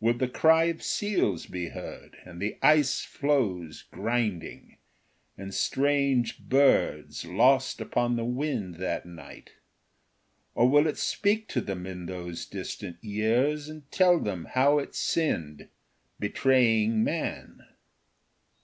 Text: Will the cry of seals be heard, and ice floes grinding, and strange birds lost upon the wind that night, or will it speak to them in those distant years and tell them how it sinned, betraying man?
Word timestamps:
Will 0.00 0.14
the 0.14 0.26
cry 0.26 0.64
of 0.64 0.82
seals 0.82 1.46
be 1.46 1.68
heard, 1.68 2.16
and 2.24 2.42
ice 2.62 3.02
floes 3.04 3.82
grinding, 3.92 4.76
and 5.36 5.54
strange 5.54 6.40
birds 6.40 7.24
lost 7.24 7.80
upon 7.80 8.16
the 8.16 8.24
wind 8.24 8.78
that 8.78 9.06
night, 9.06 9.52
or 10.56 10.68
will 10.68 10.88
it 10.88 10.98
speak 10.98 11.46
to 11.50 11.60
them 11.60 11.86
in 11.86 12.06
those 12.06 12.44
distant 12.44 12.96
years 13.04 13.68
and 13.68 13.88
tell 13.92 14.18
them 14.18 14.46
how 14.46 14.80
it 14.80 14.96
sinned, 14.96 15.68
betraying 16.18 17.04
man? 17.04 17.64